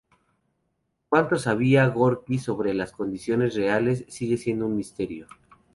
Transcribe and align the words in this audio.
Cuánto 1.09 1.35
sabía 1.37 1.85
Gorki 1.85 2.39
sobre 2.39 2.73
las 2.73 2.91
condiciones 2.91 3.53
reales 3.53 4.03
sigue 4.07 4.37
siendo 4.37 4.65
un 4.65 4.75
misterio. 4.75 5.27